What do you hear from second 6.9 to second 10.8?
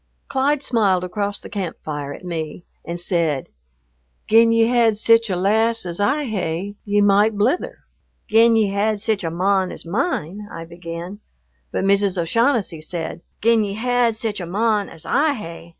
might blither." "Gin ye had sic a mon as mine" I